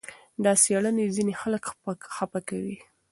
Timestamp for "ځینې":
1.15-1.33